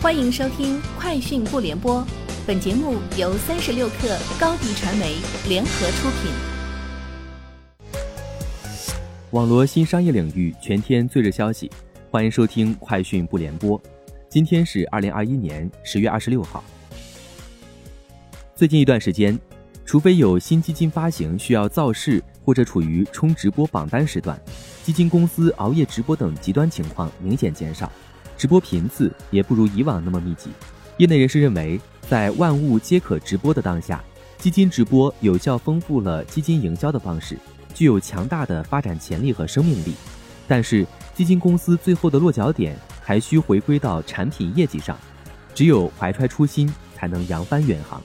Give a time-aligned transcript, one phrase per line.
[0.00, 2.00] 欢迎收听《快讯不联播》，
[2.46, 5.16] 本节目由三十六克高低传媒
[5.48, 6.30] 联合出品。
[9.32, 11.68] 网罗新商业领域全天最热消息，
[12.12, 13.76] 欢迎收听《快讯不联播》。
[14.28, 16.62] 今天是二零二一年十月二十六号。
[18.54, 19.36] 最近一段时间，
[19.84, 24.40] 除非有新基金发行需要造势或者处于冲直播榜单时段，
[24.84, 27.90] 基金公司熬夜直播等极端情况明显减少。
[28.38, 30.50] 直播频次也不如以往那么密集。
[30.98, 31.78] 业内人士认为，
[32.08, 34.02] 在万物皆可直播的当下，
[34.38, 37.36] 基金直播有效丰富了基金营销的方式，
[37.74, 39.92] 具有强大的发展潜力和生命力。
[40.46, 44.96] 但是，基金公司最后的落脚点还需回归到产品业绩上，
[45.52, 48.00] 只有怀揣初心，才能扬帆远航。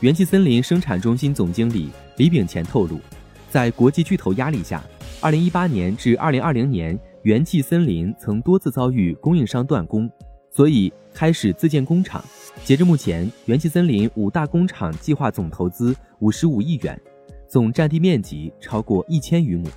[0.00, 1.88] 元气森林生产中心总经理
[2.18, 3.00] 李炳乾透露，
[3.50, 4.84] 在国际巨头压力下，
[5.22, 6.98] 二零一八年至二零二零年。
[7.22, 10.08] 元气森林曾多次遭遇供应商断供，
[10.50, 12.24] 所以开始自建工厂。
[12.64, 16.98] 截至目前，元气森林五大工厂计划总投资五十五亿元，
[17.48, 19.68] 总占地面积超过一千余亩，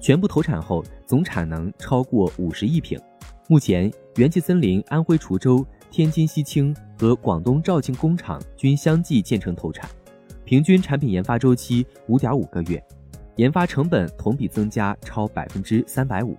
[0.00, 2.98] 全部投产后总产能超过五十亿瓶。
[3.46, 9.88] 目前，元气森林安徽滁州、天津西青和广东肇庆工厂均相继建成投产，
[10.44, 12.82] 平均产品研发周期五点五个月，
[13.36, 16.34] 研发成本同比增加超百分之三百五。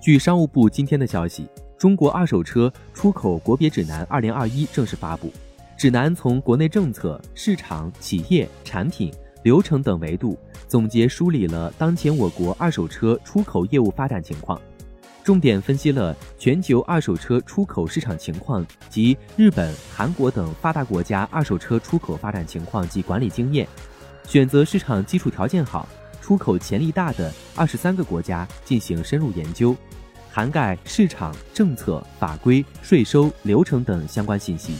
[0.00, 5.32] 据商务部今天的消息，中国二手车出口国别指南二零二一正式发布。
[5.76, 14.60] 指南从国内政策、市场、企业、产品、流程等维度总结梳理了当前我国二手车出口业务发展情况，
[15.24, 23.66] 重点分析了全球二手车出口市场情况及日本、韩国等发达国家二手车出口发展情况及管理经验，
[24.24, 25.88] 选择市场基础条件好。
[26.28, 29.74] 出口潜力大的二十三个国家进行深入研究，
[30.30, 34.74] 涵盖市场、政策、法规、税收、流程等相关信息。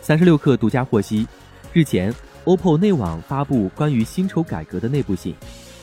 [0.00, 1.26] 三十六氪独家获悉，
[1.72, 5.34] 日前，OPPO 内网发布关于薪酬改革的内部信。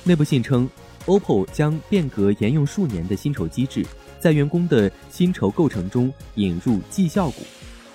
[0.05, 0.69] 内部信称
[1.05, 3.85] ，OPPO 将变革沿用数年的薪酬机制，
[4.17, 7.41] 在员工的薪酬构成中引入绩效股。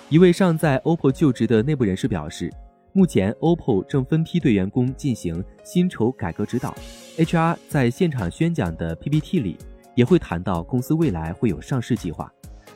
[0.09, 2.53] 一位尚在 OPPO 就职的内部人士表示。
[2.95, 6.75] 目前，OPPO 正分批对员工进行薪酬改革指导。
[7.17, 9.57] HR 在现场宣讲的 PPT 里
[9.95, 12.31] 也会谈到公司未来会有上市计划。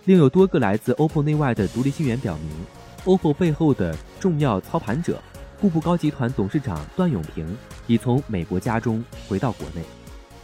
[0.05, 5.21] 另有多个来自 OPPO 内外的独立信源表明，OPPO 背后的重要操盘者
[5.61, 7.55] 步步高集团董事长段永平
[7.85, 9.83] 已从美国家中回到国内，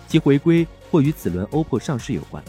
[0.07, 2.43] 其回归或与此轮 OPPO 上市有关。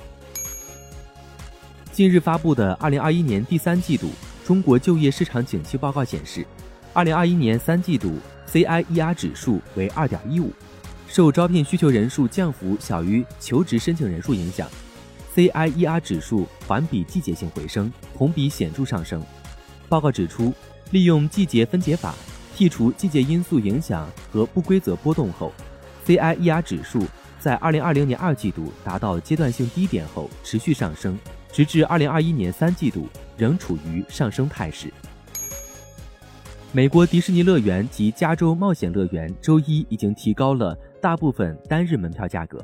[1.90, 4.10] 近日发布的2021年第三季度
[4.44, 6.46] 中国就业市场景气报告显示。
[6.94, 8.18] 二零二一年三季度
[8.48, 10.52] CIER 指数为二点一五，
[11.08, 14.68] 受招聘需求人数降幅小于求职申请人数影响
[15.34, 19.20] ，CIER 指数环比季节性回升，同比显著上升。
[19.88, 20.54] 报告指出，
[20.92, 22.14] 利用季节分解法
[22.56, 25.52] 剔除季节因素影响和不规则波动后
[26.06, 27.04] ，CIER 指数
[27.40, 31.18] 在二零二零年二季度达到阶段性低点后持续上升，
[31.50, 34.92] 直至二零二一年三季度仍处于上升态势。
[36.76, 42.58] 美国迪士尼乐园及加州冒险乐园周一已经提高了大部分单日门票价格，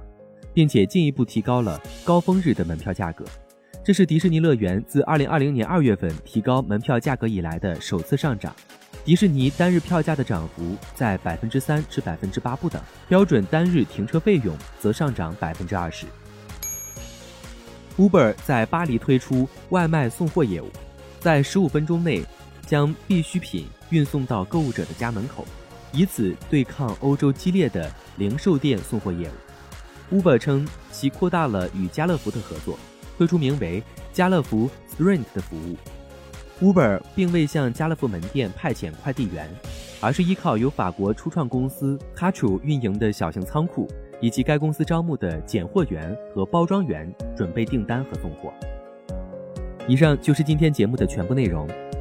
[0.52, 3.24] 并且进一步提高了高峰日的门票价格。
[3.84, 8.52] 这是迪士尼乐园自2020年2月份提高门票价格以来的首次上涨。
[9.04, 16.04] 迪士尼单日票价的涨幅在百分之三至百分之八不等，标准单日停车费用则上涨百分之二十。
[17.96, 20.68] Uber 在巴黎推出外卖送货业务，
[21.20, 22.24] 在十五分钟内。
[22.70, 25.44] 将必需品运送到购物者的家门口，
[25.90, 30.16] 以此对抗欧洲激烈的零售店送货业务。
[30.16, 32.78] Uber 称其扩大了与家乐福的合作，
[33.18, 33.82] 推出名为
[34.14, 35.76] “家乐福 Sprint” 的服务。
[36.62, 39.50] Uber 并未向家乐福门店派遣快递员，
[40.00, 43.88] 而是依靠由法国初创公司 c a t r u 运营的小型仓库，
[44.20, 48.52] 以及该公司招募的拣货员和包装员准备订单和送货。
[49.88, 51.68] 以上就是今天节目的全部内容。